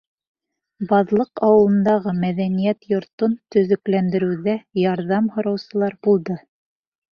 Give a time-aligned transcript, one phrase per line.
[0.91, 6.43] Баҙлыҡ ауылындағы мәҙәниәт йортон төҙөкләндереүҙә ярҙам һораусылар булды.